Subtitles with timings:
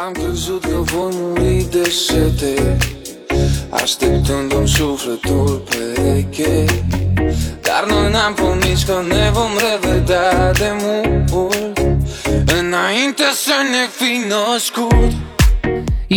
[0.00, 2.76] Am crezut că voi muri de sete
[3.70, 6.64] Așteptându-mi sufletul pereche.
[7.60, 10.72] Dar noi n-am promis că ne vom revedea de
[11.30, 11.78] mult.
[12.58, 15.12] Înainte să ne fi născut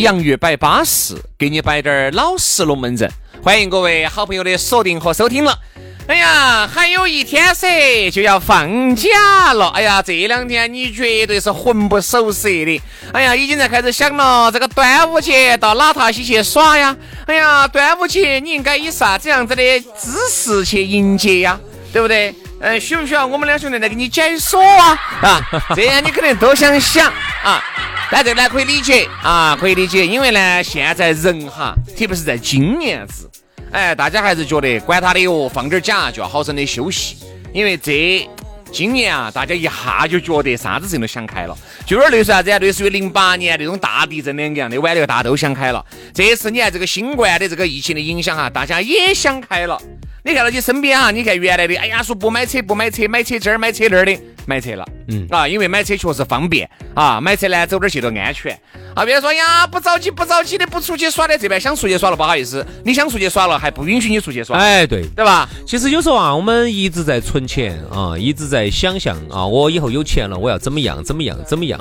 [0.01, 3.09] 洋芋摆巴适，给你摆点儿老实龙门阵。
[3.43, 5.57] 欢迎各位好朋友的锁定和收听了。
[6.07, 9.69] 哎呀，还有一天噻就要放假了。
[9.69, 12.81] 哎呀，这两天你绝对是魂不守舍的。
[13.11, 16.95] 哎呀，已经在开始想了，这个端午节到哪塔西去耍呀？
[17.25, 21.59] 哎呀，端午节你应该以啥子样子的姿势去迎接呀？
[21.91, 22.35] 对不对？
[22.61, 24.97] 嗯，需不需要我们两兄弟来给你解锁啊？
[25.21, 25.41] 啊，
[25.75, 27.11] 这样你肯定都想想
[27.43, 27.63] 啊。
[28.11, 33.29] 但这个呢可以理解啊，可以理解，因为呢现在人哈，特别是在今年子，
[33.71, 37.17] 哎，大家还是觉得管他的哟，放点假就要好生的休息，
[37.51, 38.29] 因为这
[38.75, 45.81] 今年啊，大家一下就觉得啥子事情都想开了，就有点类似啥子啊，类似于零八年那种大地震那样的，完了大家都想开了。
[46.13, 49.81] 这次你看这个新冠的这个疫情的影响哈，大家也想开了。
[50.25, 58.59] 你看到你身边哈，你看原来的，哎呀，说不买车不买车，买车这儿买车那儿的，买车了，嗯啊，因为买车确实方便啊，买车呢走哪儿去都安全
[58.95, 59.05] 啊。
[59.05, 65.03] 别人说呀，不着急不着急的，不出去耍的，这边想出去耍了，不好意思，你想出去耍了还不允许你出去耍，哎，对。
[65.15, 65.47] 对吧？
[65.67, 71.79] 其实有时候啊，我们一直在存钱啊，一直在想象啊，我以后有钱了，我要怎么样怎么样怎么样。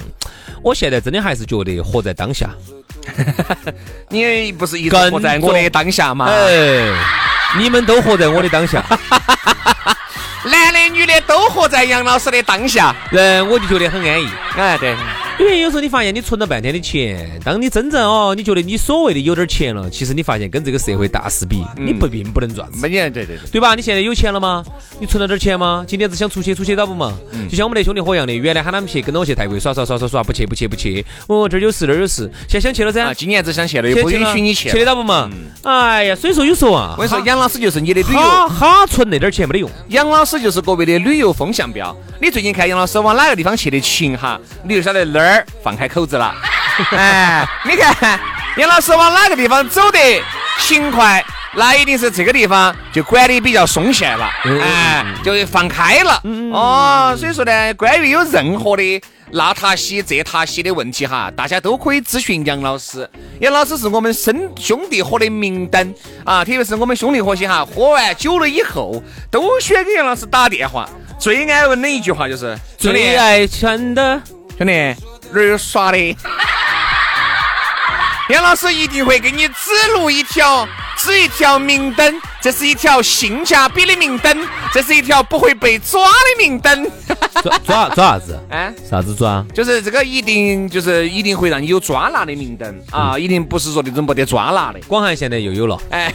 [0.62, 2.48] 我现在真的还是觉得活在当下。
[4.08, 6.26] 你不是一直跟活在我的当下吗？
[6.26, 6.88] 哎，
[7.58, 8.82] 你们都活在我的当下，
[10.44, 12.96] 男的女的都活在杨老师的当下。
[13.10, 14.28] 嗯，我就觉得很安逸。
[14.56, 14.96] 哎，对，
[15.38, 22.68] 因为有时候你发现你存了半天的钱，当你真正哦，你觉得你所谓的有点钱了，其实你发现跟这个社会大势比，你不并不能赚。
[22.80, 23.50] 没年对对对。
[23.50, 23.74] 对吧？
[23.74, 24.64] 你现在有钱了吗？
[25.00, 25.84] 你存了点钱吗？
[25.88, 27.12] 今天只想出去，出去到不嘛？
[27.50, 31.04] 就像我们那兄弟伙一样的，原来喊他们去，跟着我去泰国耍耍耍耍耍，不去不去不去。
[31.26, 33.02] 哦，这儿有事那儿有事，现在想去了噻。
[33.04, 35.28] 啊，今年只想去了，又不允许你去去得到不嘛？
[35.62, 39.68] 哎呀，所以说有时候啊，我跟你说，杨老师就是你的旅哈游，哈存那点钱没得用。
[39.88, 41.94] 杨老师就是各位的旅游风向标。
[42.20, 45.23] 你最近看杨老师往哪个地方去的勤哈，你就晓得那儿
[45.62, 46.34] 放开口子了。
[46.90, 48.18] 哎，你看
[48.56, 50.22] 杨老师往哪个地方走得
[50.58, 51.24] 勤快，
[51.54, 56.20] 那一定是这个地方就管理比较松懈了，哎，就放开了。
[56.52, 63.08] 哦，所以说呢，关于有任何的那塔西这塔西的问题哈，大家都可以咨询杨老师。
[63.40, 70.88] 杨老师是我们生兄弟伙的明灯啊，特别是我们兄弟伙些哈，喝完酒了以后，都喜欢给杨老师打电话。
[71.20, 74.20] 最爱问的一句话就是：最爱穿的，
[74.58, 74.96] 兄弟，哪
[75.40, 76.16] 儿有耍的？
[78.30, 86.90] 杨老师一定会给你指路一条，指一条明灯，这是一条性价比的明灯，这是一条不会被抓的明灯。
[87.42, 88.40] 抓抓抓啥子？
[88.50, 89.44] 啊，啥子抓？
[89.52, 94.80] 就是这个一定就是一定会让你有抓拿的明灯啊，一定不是说那种没得抓拿的。
[94.88, 95.78] 广汉现在又有了。
[95.90, 96.14] 哎，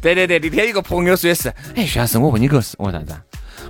[0.00, 3.20] 对 对对，那天有个朋友说的是，哎，徐老师，我问你个事，我说啥子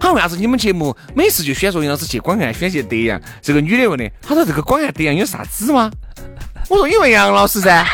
[0.01, 3.21] 他为啥子你们节目每次就选说杨老师去广安选去德阳？
[3.43, 5.91] 这个女的问的，他说这个广安德阳有啥子吗？
[6.69, 7.87] 我说你问杨老师噻。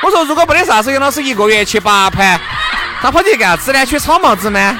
[0.00, 2.40] 我说如果没得啥子，杨老师一个月去八盘，
[3.00, 3.84] 他跑去干啥子呢？
[3.84, 4.78] 取草帽子吗？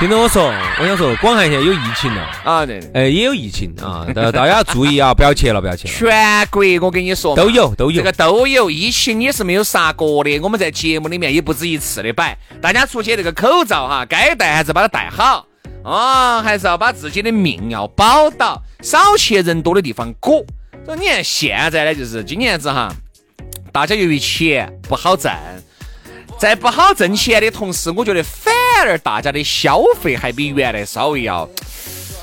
[0.00, 0.50] 听着我说，
[0.80, 5.92] 我想说，广汉现在有疫情了，啊，对，哎，也有疫情啊，大大家要注意啊，不要去了，不要去了。
[5.92, 10.40] 全国我跟你说都有都有这个都有，疫情也是没有杀过的。
[10.40, 15.46] 我们在节目里面也不止一次的摆，大家出去这个口罩哈，该戴还是把它戴好
[15.84, 20.42] 啊，还是要把自己的命要保到，少去人多的地方裹。
[20.86, 22.90] 所以你看现在呢，就是今年子哈，
[23.70, 25.30] 大家由于钱不好挣，
[26.40, 28.54] 在不好挣钱的同时，我觉得反
[28.86, 31.46] 而大家的消费还比原来稍微要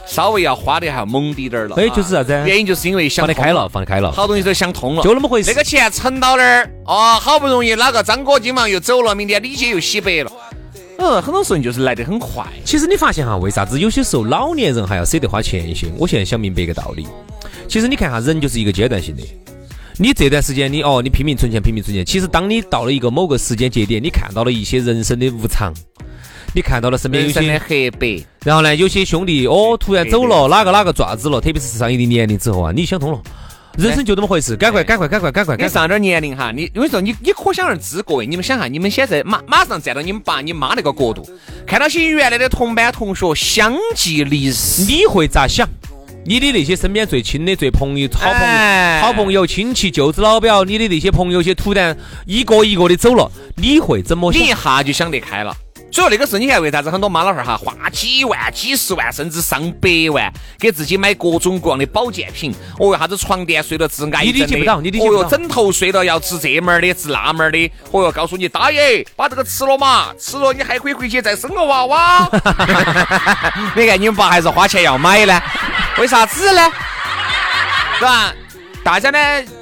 [0.07, 1.75] 稍微要花的还要猛滴点儿了。
[1.75, 10.31] 哎就是啥子啊原因就是因为想放得开了，放得开了，好东西都想通了，就那么回事那个钱存到那儿，哦，好不容易哪个张哥今晚又走了，明天李姐又洗白了。
[10.97, 12.43] 嗯，很多时候就是来得很快。
[12.65, 15.85] 其实你发现哈，为啥子有些时候老年人还要舍得花钱一些？
[15.95, 17.07] 我现在想明白一个道理。
[17.69, 19.21] 其实你看哈，人就是一个阶段性的。
[19.99, 22.05] 你这段时间你哦，你拼命存钱，拼命存钱。
[22.05, 25.73] 其实当你到了一个某个时间节点，你看到了一些人生的无常，
[26.53, 33.19] 你看到了身边有人生的些，黑白，然后呢，有些兄弟哦突然走了，哪个哪个爪子了，特别是上一定年龄之后啊，你想通了，
[33.75, 35.67] 人生就这么回事，赶快赶快赶快赶快赶快。
[35.67, 41.27] 你上点年龄哈，你因为说你你可想而知，各位，你们想哈，你们现在马马上站到你们爸你妈那个角度，
[41.65, 45.67] 看到些原来的同班同学相继离世，你会咋想？
[46.27, 54.47] 你的那些身边最亲的、最朋友、好朋友、哎好朋友、亲戚、舅子老表，你的那些朋友些突然一个一个的走了，你会怎么想你？
[54.47, 55.55] 一下就想得开了。
[55.89, 62.53] 所以那个时候，你看为啥子很多妈老汉儿哈花几万、几十万，甚至上百万给自己买各种各样的保健品？
[62.77, 67.71] 哦哟，啥子床垫睡了治癌症的，你理解不到你理解不到哦哟，枕头睡了要治这门儿的，治那门儿的。
[67.91, 72.29] 哦哟，告诉你大爷，把这个吃了嘛，吃了你还可以回去再生个娃娃。
[73.75, 75.41] 你看你们爸还是花钱要买呢，
[75.99, 76.61] 为啥子呢？
[77.97, 78.31] 是吧？
[78.83, 79.17] 大家呢，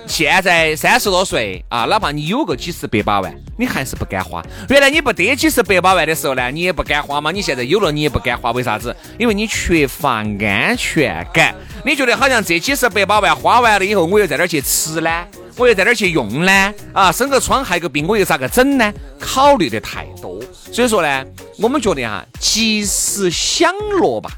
[0.06, 4.44] 现在三十多岁啊，哪怕你有个几十百把万，你还是不敢花。
[4.70, 7.32] 原来你不得几十百把万的时候呢，你也不敢花嘛。
[7.32, 8.94] 你现在有了，你也不敢花，为啥子？
[9.18, 11.56] 因为你缺乏安全感。
[11.86, 15.10] 你觉得好像这几十百把万花完了以后，我又在哪儿去吃呢？
[15.56, 16.74] 我又在哪儿去用呢？
[16.92, 18.94] 啊，生个疮害个病，我又咋个整呢？
[19.18, 20.38] 考虑的太多。
[20.72, 21.26] 所以说呢，
[21.60, 24.30] 我们觉得哈，及时享乐吧。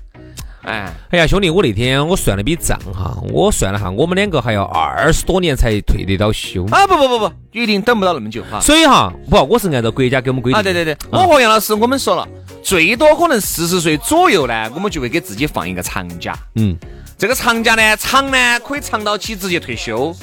[0.67, 6.65] 哎，哎呀，兄弟，我那天我算了笔账哈，我算了哈，我们两个还要二十多年才退得到休。
[6.65, 8.59] 啊不不不不，一定等不到那么久哈。
[8.59, 10.59] 所以哈，不，我是按照国家给我们规定。
[10.59, 12.27] 啊，对对对，我和杨老师我们说了，
[12.61, 16.37] 最多可能四十岁左右呢，我们就会给自己放一个长假。
[16.55, 16.75] 嗯，
[17.17, 20.13] 这个长假呢，长呢可以长到起直接退休，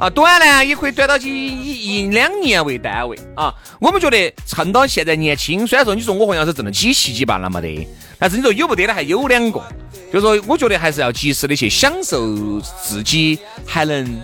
[0.00, 3.54] 啊，短呢也可以短到起以一两年为单位啊。
[3.78, 7.86] 我们觉得趁到现在年轻，虽然说你说我和杨老师挣了几七几八了没得，
[8.18, 9.62] 但是你说有不得的还有两个，
[10.10, 14.20] 就说我觉得还是要及时的去享受自己还能。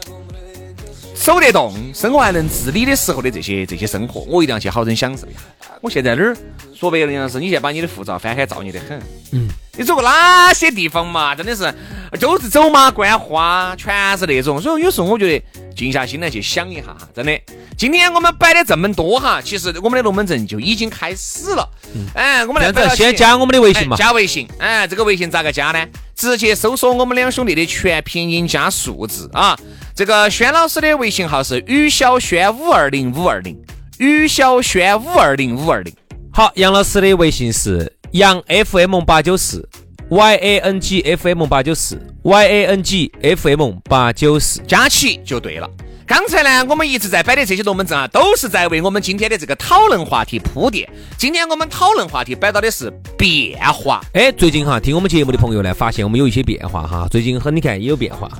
[1.14, 5.38] 走得动，生活还能自理的时候的这些这些生活，我一定要去好生享受一下。
[5.80, 6.36] 我现在哪儿
[6.74, 9.00] 说白了，杨老师，你现在把你的护照翻开，造孽得很。
[9.32, 11.34] 嗯，你走过哪些地方嘛？
[11.34, 11.74] 真的是
[12.20, 14.60] 都是走马观花，全是那种。
[14.60, 15.44] 所以有时候我觉得
[15.76, 17.38] 静下心来去想一下哈，真的。
[17.76, 21.68] 今天我们摆的这么多哈，其实我们的龙门阵就已经开始了。
[22.14, 23.98] 哎，我们来先加我们的微信嘛哎。
[23.98, 25.86] 加微信，哎，这个微信咋个加呢？
[26.16, 29.54] 直接搜索我们两兄弟的全拼音加数字啊。
[29.94, 33.54] 这个轩老师的微信号是于小轩五二零五二零，
[33.98, 35.94] 于小轩五二零五二零。
[36.32, 39.68] 好，杨老师的微信是杨 FM 八九四
[40.10, 44.60] ，Y A N G F M 八九四，Y A N G F M 八九四。
[44.66, 45.68] 加起就对了。
[46.08, 50.88] 刚才呢，我们一直在摆的这些龙门阵啊，都是在为我们今天的这个讨论话题铺垫。
[51.18, 52.88] 今天我们讨论话题摆到的是
[53.18, 54.00] 变化。
[54.12, 57.08] 哎，最近哈，听我们节目的朋友呢，发现我们有一些变化哈。
[57.10, 58.30] 最近很，你看也有变化，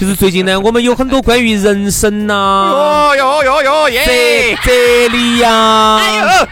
[0.00, 4.04] 就是最近呢，我们有很多关于人生呐、哦哟哟哟耶！
[4.04, 6.48] 哲哲理呀、哎呦，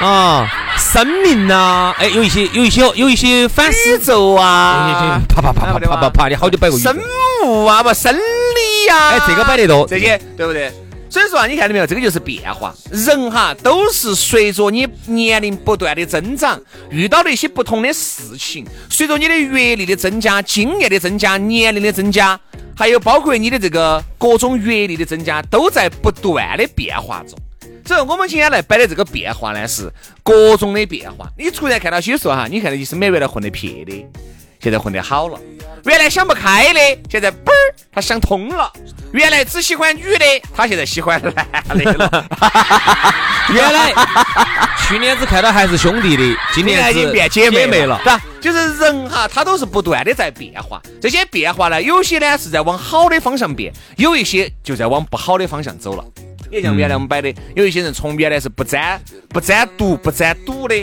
[0.00, 6.96] 啊，生命呐、哎，有一些有一些有一些反宇思，宙啊，啪啪啪啪啪啪啪，你好久摆过生
[7.44, 10.72] 物啊，不生理呀、哎，这个摆得多，这些对不对？
[11.08, 12.74] 所以说啊，你看到没有，这个就是变化。
[12.90, 16.58] 人哈都是随着你年龄不断的增长，
[16.90, 22.40] 遇到的一些不同的事情，随着你的阅历的增加、经验的增加、年龄的增加，
[22.74, 27.38] 还有包括你的这个各种阅历的增加，都在不断的变化中。
[27.84, 31.28] 所以我们今天来摆的这个变化呢，是各种的变化。
[31.36, 34.06] 你突然看到些时候哈，你看到你身边原来混得撇的，
[34.60, 35.38] 现在混得好了；
[35.84, 38.70] 原来想不开的，现在嘣儿他想通了；
[39.12, 40.24] 原来只喜欢女的，
[40.54, 42.26] 他现在喜欢男的了。
[43.52, 43.92] 原来
[44.86, 46.22] 去年子看到还是兄弟的，
[46.54, 48.04] 今年已经变姐妹妹了是。
[48.04, 48.20] 吧？
[48.40, 50.80] 就是人哈，他都是不断的在变化。
[51.00, 56.04] 这些变化呢，有些呢是在往好的方向变，有一些就在往不好的方向走了。
[56.52, 60.74] 也像原来我们摆的，有一些人从原来是不沾不沾毒不沾赌的，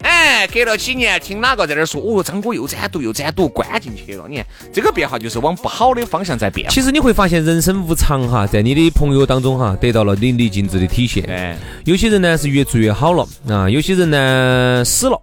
[0.00, 4.26] 哎，隔了几年听哪个在那儿说，哦，张哥又沾毒又沾赌，关进去了。
[4.26, 6.70] 你看这个变化就是往不好的方向在变。
[6.70, 11.22] 其实你会发现人生无常哈，在你的朋友当中哈，得到了淋漓尽致的体现。
[11.24, 15.20] 哎，有些人呢是越做越好了啊，有些人呢死了。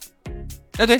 [0.77, 1.00] 哎对，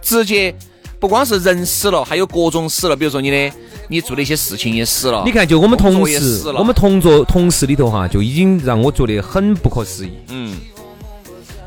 [0.00, 0.54] 直接
[1.02, 3.52] 不光是人死了，还有各种死了，比如说你的
[3.88, 5.24] 你做的一些事情也死了。
[5.26, 10.12] 你看，就我们同事我们同桌同事里头哈，就已经让我觉得很不可思议。
[10.28, 10.56] 嗯，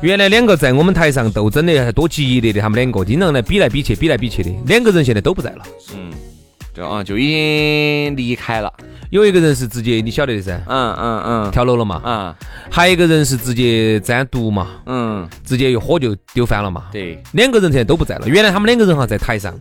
[0.00, 4.50] 原来两个在我们台上斗争的还多激烈的，他们两个经常来比来比去，比来比去的。
[4.64, 5.62] 两个人现在都不在了，
[5.94, 6.10] 嗯
[6.74, 8.72] 就啊，就已经离开了。
[9.10, 12.34] 有一个人是直接你晓得的噻，嗯嗯嗯跳楼了嘛，嗯
[12.70, 15.05] 还有一个人是直接沾毒嘛，嗯，
[15.44, 16.84] 直接一喝就丢翻了嘛。
[16.92, 19.58] 对，两个人现在都不在了，原来他们两个人哈在台上，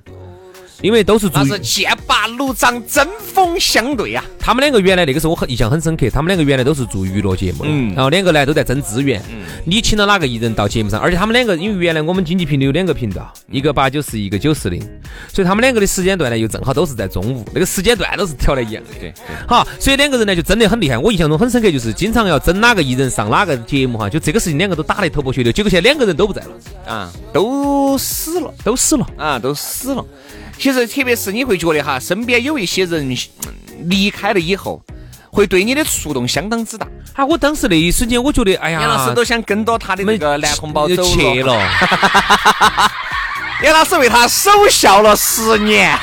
[0.86, 4.24] 因为都是做那是剑拔弩张，针锋相对啊。
[4.40, 9.20] 他们两个原来那个时候我很印象很深刻，他们两个原来都是做娱乐节目的，嗯然后两个呢都在争资源。
[9.32, 11.00] 嗯你请了哪个艺人到节目上？
[11.00, 14.80] 而且他们两个，因为原来我们经济频率有两个频道，一个八九十，一个九四零，
[15.34, 18.90] 所以他们两个的时间段呢又正好都是在中午，那个时间段都是调的一样的。
[19.00, 19.12] 对，
[19.48, 21.00] 好，所以两个人呢就争得很厉害。
[21.00, 25.52] 我印象中很深刻，就是经常要争哪个艺人上哪个节目哈，就这个事情两个都打得头破血流。
[25.52, 29.08] 结果现在两个人都不在了，啊，都死了都死了。
[29.18, 30.06] 啊，都死了。
[30.58, 34.82] 其实，特别是你会觉得哈，身边有一些人嗯离开了以后，
[35.30, 36.88] 会对你的触动相当之大。
[37.14, 41.56] 啊，我当时那一瞬间，我觉得，哎呀，杨老师都想跟到他的那个男同胞走去了。
[43.64, 45.98] 杨老师为他守孝了十年，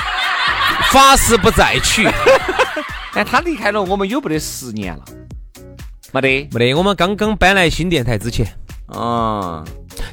[0.91, 2.07] 发誓不再娶。
[3.13, 5.05] 哎，他离开了，我们有不得十年了？
[6.13, 6.49] 没得。
[6.53, 8.47] 没得，我们刚刚搬来新电台之前，
[8.95, 9.65] 嗯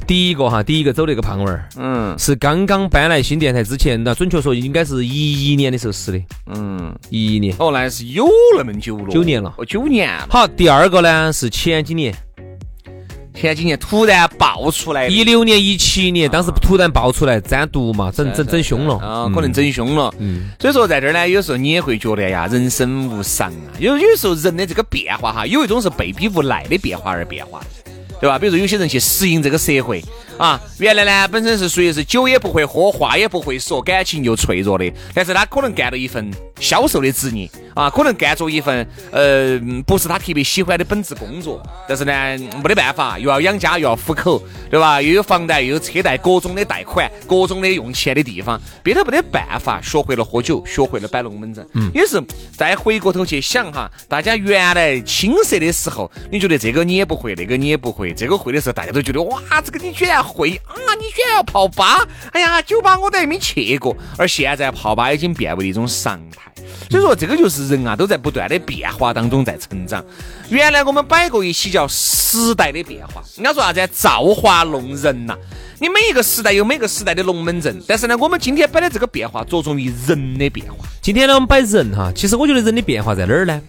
[0.05, 6.93] 第一个哈，第一个走那个胖娃儿，嗯是刚刚搬来新电台之前，那准确说应该是一一年的时候死的，嗯。
[7.09, 7.55] 一一年。
[7.59, 10.27] 哦，那是有那么久了，九年了哦，九年了。
[10.29, 12.13] 好，第二个呢是前几年，
[13.33, 20.13] 前几年突然爆出来，一六年、一七年，当时突然爆出来沾毒嘛，整整整凶了啊，可能整凶了。
[20.19, 23.71] 嗯，所以说在这儿呢，有时候你也会觉得呀，人生无常啊。
[23.79, 27.65] 有有时候人的这个变化哈，有一种是被逼无奈的变化而变化的。
[28.19, 28.37] 对吧？
[28.37, 30.03] 比如说有些人去适应这个社会
[30.37, 37.49] 啊，原来呢本身是属于是酒也不会喝，话也不会说，感情又脆弱的，但是他可能干了一份销售的职业
[37.79, 39.57] 啊，可能干着一份呃
[39.87, 42.11] 不是他特别喜欢的本职工作，但是呢
[42.61, 45.01] 没得办法，又要养家又要糊口，对吧？
[45.01, 51.65] 又有房贷又有车贷，各种的贷款，各种的用钱的地方，憋得没得办法，学会了喝酒，学会了摆龙门阵。
[51.75, 52.21] 嗯，也是
[52.57, 58.13] 再回过头去想哈，大家原来青涩的时候，你觉得这个你也不会，那个你也不会。
[58.13, 60.75] 这个会的时候，大家都觉得哇，这个你居然会啊！
[60.99, 62.05] 你居然要泡吧？
[62.33, 63.95] 哎呀，酒吧我都还没去过。
[64.17, 66.48] 而现在泡吧已经变为了一种常态。
[66.89, 70.03] 所以说，这个就是人啊，都在不断的变化当中在成长。
[70.49, 73.79] 原来我们摆过一期叫时代的变化，人家说啥子？
[73.91, 75.35] 造化弄人呐、
[75.79, 80.85] 你每一个时代有每个时代的龙门阵，但是呢，我们今天摆的这个变化着重于人的变化。
[81.01, 83.61] 今天呢，我们摆人哈，其实我觉得人的变化在哪儿呢？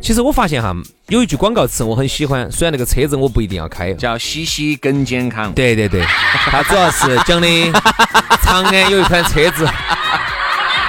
[0.00, 0.74] 其实我发现哈，
[1.08, 3.92] 有一句广告词我很喜欢，虽然那个车子我不一定要开。
[3.94, 5.52] 叫西西更健康。
[5.52, 6.04] 对对对，
[6.50, 7.48] 它主要是讲的
[8.42, 9.66] 长安有一款车子，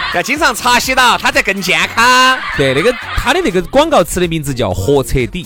[0.16, 5.46] 要经常擦洗到，它才更健康对，那个它的那个广告词的名字叫货车底，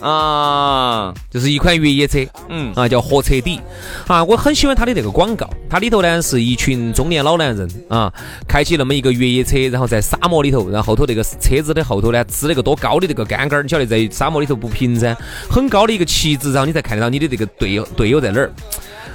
[0.00, 1.14] 啊。
[1.30, 2.18] 就是一款越野车，
[2.50, 2.70] 嗯。
[2.74, 3.58] 啊，叫货车底。
[4.06, 7.66] 啊，我很喜欢它的那个广告，它里头呢是一群中年老男人。
[7.88, 8.12] 啊，
[8.46, 15.16] 开起那么一个越野车，然后在沙漠里头，然后后头那个车子的后头呢支了个多高的这个杆杆儿，你晓得在沙漠里头不平噻，
[15.48, 18.52] 很高的一个旗帜，然后你才看得到你的这个队友队友在哪儿。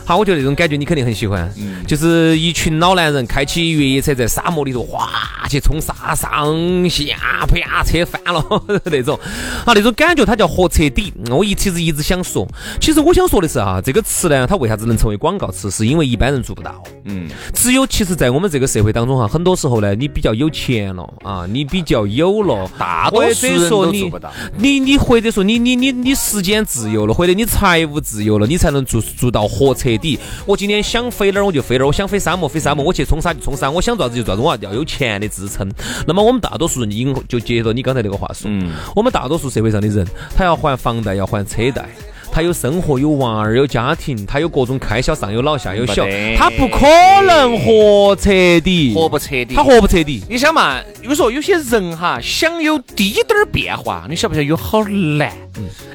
[0.08, 1.54] 好，我觉得这种感觉你肯定很喜欢，
[1.86, 5.10] 就是一群老男人开起越野车在沙漠里头哗
[5.48, 7.16] 去冲沙上下，
[7.48, 8.44] 啪车翻了
[8.86, 9.18] 那种，
[9.66, 11.14] 啊那种感觉它叫货车底。
[11.30, 12.48] 我一其实一直想说，
[12.80, 16.84] 其实我想说的是啊，这个词呢，它为啥子能成为广告词，是因为一般人做不到。
[17.06, 24.32] 嗯，只有其实，在我们这个社会当中哈，很多时候呢，你比较有钱了啊，你比较有了，大多数人都做不到。
[24.58, 30.20] 你你或者说你你你你时间自由了，或者你财务自由了，你才能做做到货车底。
[30.46, 35.70] 我今天想飞哪儿我就飞哪儿，我想飞沙漠飞沙漠，我去冲沙就冲沙，我想做啥子就做啥子，我要有钱的支撑。
[36.06, 41.86] 那么我们大多数人应就接着你刚才那个话说，嗯我们大多数社会上的人，他要还房贷，要还车贷。
[42.30, 46.06] 他有生活，有娃儿，有家庭，他有各种开销，上有老下有小，
[46.38, 46.86] 他不可
[47.26, 48.30] 能活彻
[48.60, 49.56] 底，活不彻底。
[49.56, 50.22] 他活不彻底。
[50.30, 55.32] 你想嘛，有时候有些人哈，想有滴点儿变化，你晓不晓得有好难？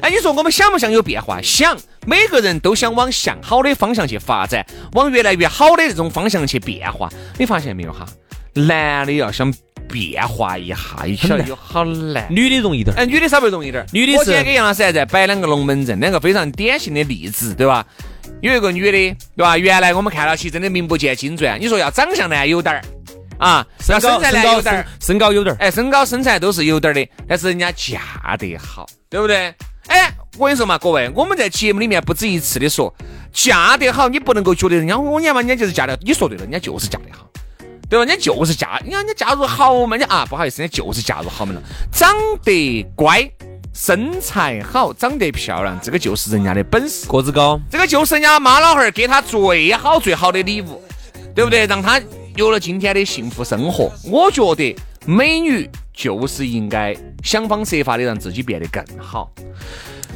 [0.01, 1.39] 哎，你说我们想不想有变化？
[1.41, 7.09] 想，每个人都想往向好的方向去发展，往越来越好的这种方向去变化。
[7.37, 8.05] 你发现没有哈？
[8.53, 9.53] 男的要想
[9.87, 12.25] 变化一下，你晓得有好难。
[12.29, 13.87] 女的容易点儿，哎，女的稍微容易点儿。
[13.91, 17.85] 女的是我今天给杨老师还在摆两个龙门阵，两个非常典型的例子，对吧？
[18.41, 18.91] 有一个女的，
[19.35, 19.57] 对吧？
[19.57, 21.59] 原来我们看到起真的名不见经传。
[21.59, 22.81] 你说要长相呢有点儿
[23.37, 29.53] 啊，要身材呢有点儿，身高有点儿，哎，身高身材都是有点儿的，但是人家嫁得好，对不对？
[29.87, 32.93] 哎，我跟你说嘛，各位，我们在节目里面不止一次的说，
[33.33, 37.29] 嫁得好，你不能够觉得人家我人家嘛，人家就是嫁得，你说对了，人家就是嫁得好。
[37.93, 38.05] 对吧？
[38.05, 41.61] 人家就是嫁，你看人家嫁入豪门，人家啊，不好意思，人家就是嫁入豪门了。
[41.91, 42.11] 长
[42.43, 43.29] 得乖，
[43.71, 50.81] 身材好、长得漂亮，这个就是人家的本事，个子高，这个就是人家妈老汉儿给他最好最好的礼物，
[51.35, 51.67] 对不对？
[51.67, 52.01] 让他
[52.35, 53.91] 有了今天的幸福生活。
[54.05, 59.31] 我觉得美女就是应该想方设法的让自己变得更好。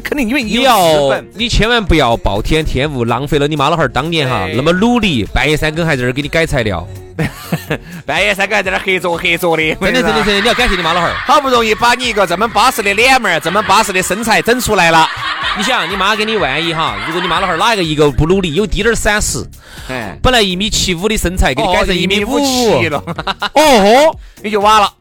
[0.03, 6.87] 肯定因为你要本，你千万不要暴殄天物，浪费了你妈老汉儿当年哈那么努力，半夜三更还在这儿给你改材料，
[8.05, 11.15] 半夜三更还在那儿合作合作的，真的真的真的，你要感谢你妈老汉儿。
[11.25, 15.07] 好不容易把你一个这么巴适的脸面儿、这么巴适的身材整出来了，
[15.57, 19.45] 你想，你妈给你万一哈，如果你妈老汉儿哪一个一个不努力，有滴点儿闪失，
[19.89, 23.03] 哎，本来一米七五的身材给你改成一米五七了，
[23.53, 23.61] 哦
[24.11, 24.91] 吼，你就完了，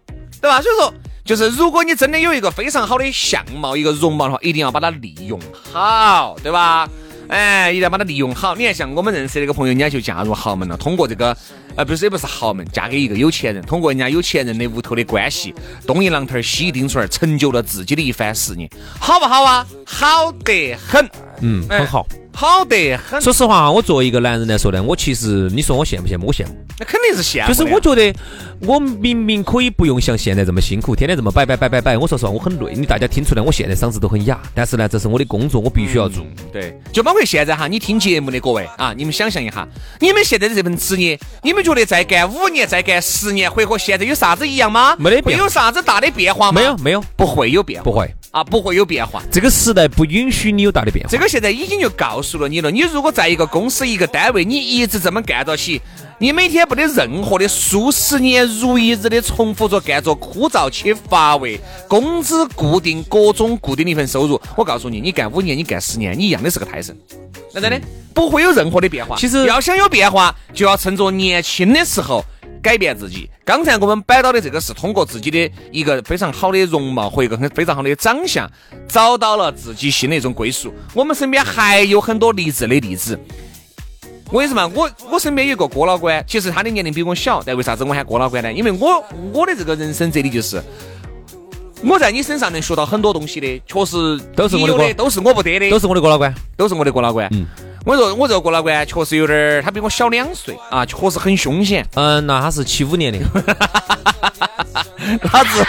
[0.41, 0.61] 对吧？
[0.61, 0.95] 所以说，
[1.25, 5.41] 就是如果你真的有一个非常好的相貌、一个容貌的话，一定要把它利用
[5.73, 6.89] 好，对吧？
[7.29, 8.55] 哎，一定要把它利用好。
[8.55, 11.37] 你看，像我们认识的一个朋友，人家就嫁入豪门了，通过这个，
[11.75, 15.55] 呃，不是也不是豪门，嫁给一个有钱人，通过人家有钱人的屋头的关系，
[15.87, 19.67] 东一榔头儿西一钉锤儿，成就了自己的一番事业，好不好啊？
[19.85, 21.09] 好得很，
[21.41, 22.07] 嗯，哎很好。
[22.37, 23.19] 好得很。
[23.19, 26.27] 说实话，我作为一个男人来说呢，我其实你说我羡不羡慕？
[26.27, 26.55] 我羡慕。
[26.79, 27.55] 那肯定是羡慕就。
[27.55, 28.15] 是我觉得
[28.61, 31.97] 我明明可以不用像现在这么辛苦，天天这么摆摆摆摆摆。
[31.97, 32.75] 我说实话，我很累。
[32.75, 36.23] 你大家听出来，我现在嗓子都很哑，但是呢，这是我的工作，我必须要做。
[36.53, 39.67] 对，就包括现在哈，你听节目的各位啊，你们想象一下，
[39.99, 44.95] 你们现在的这份职业，你们觉得再干五年、再干十年，会和现在有啥子一样吗？
[44.99, 46.61] 没得变有啥子大的变化吗？
[46.61, 48.15] 没有，没有，不会有变化，不会。
[48.33, 49.23] 啊，不会有变化。
[49.33, 51.11] 这个时代不允许你有大的变化。
[51.11, 55.81] 这个现在已经就告诉了你了，你如果在一个公司、一个单位，你一直这么干到起，
[56.19, 66.97] 你每天不得任何的数十年如一日的重复着干着枯燥且乏味，工资固定，各种固定的一份收入，我告诉你，你干五年，你干十年，你一样的是个胎神。
[67.53, 67.81] 那真的
[68.13, 69.17] 不会有任何的变化。
[69.17, 72.23] 其实要想有变化，就要趁着年轻的时候
[72.67, 73.31] 改变自己。
[73.45, 78.51] 刚才我们摆到的这个是通过自己的一个非常好的容貌和一个很非常好的长相，
[78.89, 80.75] 找到了自己新的一种归属。
[80.93, 83.17] 我们身边还有很多励志的例子。
[84.33, 88.53] 我跟你说嘛，我我身边有个郭老倌，其实他的年龄比我小，但为啥子我喊郭老倌呢？
[88.53, 90.61] 因为我我的这个人生哲理就是。
[91.85, 96.33] 我在你身上能学到很多东西的，确实都是我的都是我不得的，都是我的郭老倌。
[96.57, 97.29] 都是我的郭老倌。
[97.33, 97.47] 嗯，
[97.87, 101.87] 我说我这个郭老倌确实有点儿，他比我小两岁啊，确实很凶险。
[101.95, 103.21] 嗯，那他是七五年的。
[105.33, 105.65] 老子，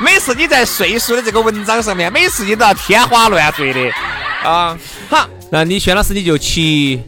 [0.00, 3.90] 每次你在岁数的这个文章上面，每次你都要天花乱坠的
[4.48, 4.78] 啊。
[5.08, 7.02] 好，那你轩老师你就七，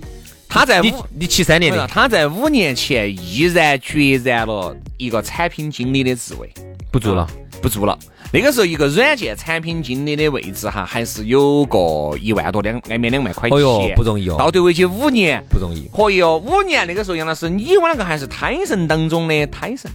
[0.48, 1.87] 他在五，你七三年的。
[1.87, 6.53] 他在五年前毅然决然了一个产品经理的职位，
[6.90, 7.25] 不做了。
[7.62, 7.96] 不做了。
[8.33, 16.38] 那个时候，一个软件产品经理的位置哈，还是有个一万多两挨面两万块钱，哦哟不容易哦到对为去五年，不容易可以哦。
[16.38, 19.90] 五年那个时候，杨老师，你我两个还是胎神当中的胎神，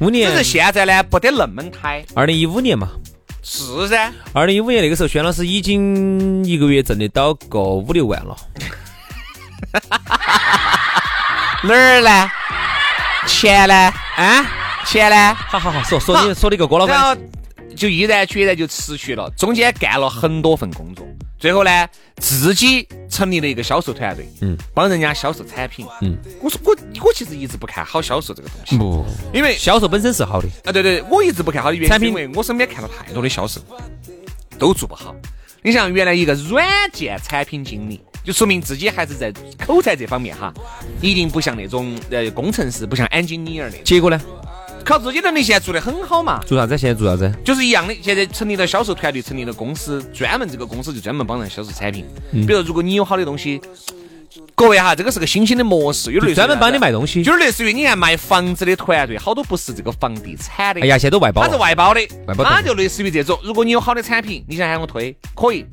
[0.00, 2.04] 五年是，现在呢不得那么胎。
[2.14, 2.90] 二零一五年嘛。
[3.42, 8.36] 是噻，二零一五年那个时候，轩老师已经一个月挣得到个五六万了。
[11.64, 12.30] 哪儿呢？
[13.26, 13.74] 钱呢？
[14.16, 14.44] 啊，
[14.84, 15.34] 钱呢？
[15.34, 17.18] 好好好，说说你说你个郭老然后倌。
[17.78, 21.06] 就毅然决然就辞去了，中间干了很多份工作，
[21.38, 26.18] 最后呢，自己成立了一个销售团队，嗯，帮人家销售产品，嗯。
[26.42, 30.48] 我说我我其实一直不看好销售这个东西，不，因为销售本身是好的。
[30.64, 33.60] 啊对对，我一直不看好的原因，产品因为我身边看了太多的销售
[34.58, 35.14] 都做不好。
[35.62, 39.32] 你像，原来一个软件产品经理，就说明自己还是在
[39.64, 40.52] 口才这方面哈，
[41.00, 44.20] 一定不像那种呃工程师，不像 engineer 那种，结果呢？
[44.84, 46.40] 靠自己能力现在做得很好嘛。
[46.46, 46.76] 做啥子？
[46.76, 47.32] 现在做啥子？
[47.44, 52.04] 就是一样的，现在成立了销售团队，成立了公司，专门这个公司就专门帮人销售产品。
[52.32, 53.60] 嗯比如，如果你有好的东西，
[54.54, 57.22] 各位哈，这个是个新兴的模式，有点类似于专门帮你卖东西。
[57.22, 61.56] 就是类似于你看卖房子的团队，好多不是这个房地产的，哎呀，现在都外包他是。
[61.56, 63.38] 外包的外包，他就类似于这种。
[63.42, 65.64] 如果你有好的产品，你想喊我推，可以，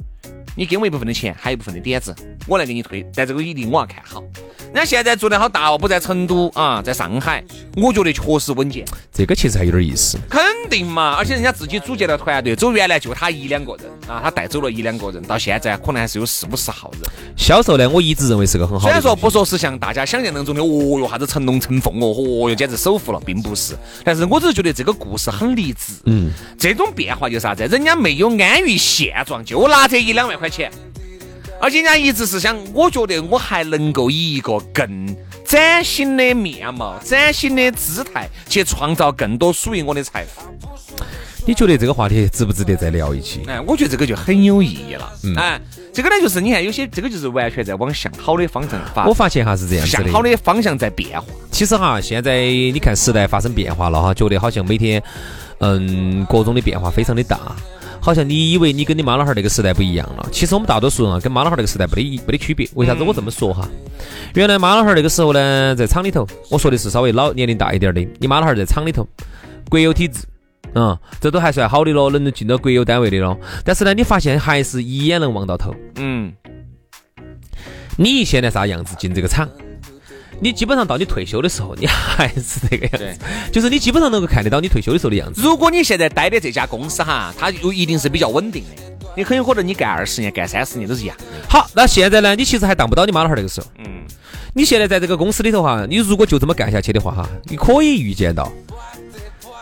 [0.58, 2.16] 你给我一部分的钱，还有一部分的点子，
[2.48, 4.24] 我来给你推，但这个一定我要看好。
[4.74, 7.44] 人家现在做得好大哦，不在成都啊，在上海，
[7.76, 8.86] 我觉得确实稳健。
[9.14, 10.18] 这个其实还有点意思。
[10.30, 17.02] 肯定嘛，而且人家自己组建了团队，走原来就他一两个人啊，他带走了一两个人，到现在可能还是有四五十号人。
[17.38, 18.86] 销售呢，我一直认为是个很好。
[18.86, 23.76] 虽然说不说是像大家想象当中的，哦哟啥子成龙成凤哦，哦哟简直首富了，并不是。
[24.04, 25.94] 但是我只是觉得这个故事很励志。
[26.06, 27.64] 嗯，这种变化就是啥子？
[27.68, 30.72] 人家没有安于现状，就拿这一两万块钱，
[31.62, 40.42] 而且人家一直是想，我觉得我还能够以一个更崭新的面貌、崭新的姿态，去创造更多属于我的财富。
[41.48, 43.42] 你觉得这个话题值不值得再聊一期？
[43.48, 45.14] 哎，我觉得这个就很有意义了。
[45.38, 45.62] 哎，
[45.94, 50.04] 这个呢，就是你看，有些这个就是完全在往向好的方向发我，发现哈是这样子向。
[50.12, 51.28] 好的方向在变化。
[51.52, 55.00] 其实哈，现在你看时代发生变化了哈，觉得好像每天，
[55.60, 57.56] 嗯，各种的变化非常的大。
[58.06, 62.70] 好像你以为你跟你妈老汉儿那个时代不一样了，其实我们大多数人啊，跟妈老汉儿那个时代没得没得区别。
[62.76, 63.68] 为啥子我这么说哈？
[64.36, 69.08] 原来妈老汉儿那个时候呢，在厂里头，我说的是稍微老年龄大一点的，你妈老汉儿在厂里头，
[69.72, 70.20] 国有体制，
[70.76, 73.36] 嗯，这都还算好的咯，能进到国有单位的咯。
[73.64, 75.74] 但是呢，你发现还是一眼能望到头。
[75.96, 76.32] 嗯，
[77.98, 79.50] 你现在啥样子进这个厂？
[80.40, 83.20] 你基本上到你退休的时候，你还是这个样子，
[83.52, 85.42] 就是你基本上能够看得到你退休的时候的样子。
[85.42, 88.82] 如果你现在待的这家公司哈，它又一定是比较稳定的，
[89.16, 91.16] 你很有可能你干二十年、干三十年都是一样。
[91.50, 93.68] 好，那现在呢，你其实还当不到你妈老汉儿那个时候。
[93.80, 94.04] 嗯，
[94.54, 98.52] 你现在在这个公司里头哈，你如果就这么干下去的话哈，你可以预见到，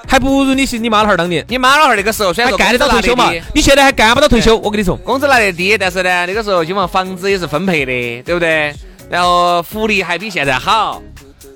[0.07, 4.95] 还不如你是你妈老汉儿当年，你妈老汉儿那个时候虽然说还干得到退休嘛你现在还干不到退休，我跟你说。
[4.97, 8.73] 工资拿得低，但是呢，那个时候基本上房子也是分配的，对不对？
[9.09, 11.01] 然后福利还比现在好，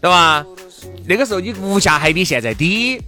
[0.01, 0.45] 对吧？
[1.05, 3.01] 那个时候你物价还比现在低，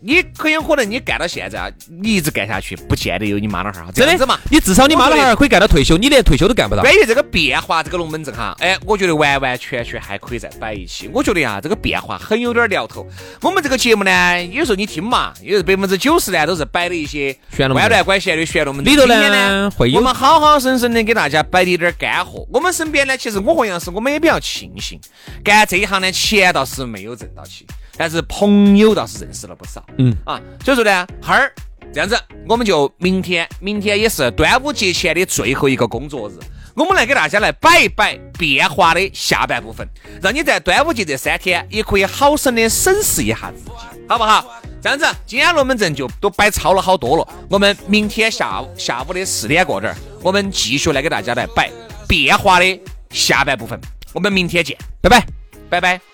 [0.00, 3.92] 你很有可能你干到现在啊，你一直干下去，不见得有你妈老汉儿好。
[3.92, 6.82] 真的是嘛，你至少你妈老汉儿可以干到退休，你连退休都干不到。
[6.82, 11.08] 关于这个变化，这个龙门阵哈，哎，我觉得完完全全还可以再摆一期。
[11.12, 13.06] 我觉得呀，这个变化很有点聊头。
[13.40, 18.94] 我们这个节目呢，有时候你听嘛，有时候百分之九十呢都是摆的一些玄龙门弯乱拐线的玄龙门阵。
[18.94, 22.46] 里头呢我们好好生生的给大家摆的一点干货。
[22.52, 24.98] 我们身边呢，其实我和杨老师我们也比较庆幸，
[25.44, 29.84] 干这一行呢，钱倒是没有挣到起，但是朋友倒是认识了不少。
[29.98, 31.52] 嗯啊，所以说呢，哈儿
[31.92, 36.34] 这样子，我们就明天，明天也是端午节前的最后一个工作日，
[36.74, 39.86] 我们来给大家来摆一摆变化的下半部分，
[40.22, 43.70] 让你在端午节这三天也可以好生的审视一下自己，
[44.08, 44.44] 好不好？
[44.82, 47.28] 这样子，今天龙门阵就都摆超了好多了。
[47.48, 51.70] 我们明天下午下午的四点过点儿，我们继续来给大家来摆
[52.08, 53.78] 变化的下半部分。
[54.12, 55.24] 我们明天见，拜拜。
[55.68, 56.11] 拜拜。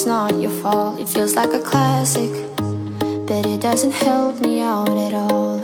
[0.00, 0.98] It's not your fault.
[0.98, 5.60] It feels like a classic, but it doesn't help me out at all.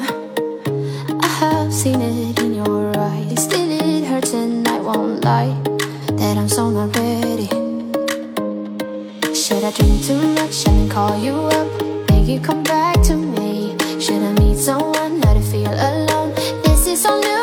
[1.24, 3.44] I have seen it in your eyes.
[3.44, 5.56] Still, it hurts, and I won't lie
[6.20, 7.48] that I'm so not ready.
[9.32, 12.10] Should I drink too much and call you up?
[12.10, 13.74] Make you come back to me?
[13.98, 16.34] Should I meet someone not to feel alone?
[16.62, 17.35] This is all new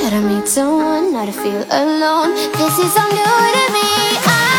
[0.00, 2.34] Should I meet someone not to feel alone?
[2.56, 3.88] This is all new to me.
[4.24, 4.49] I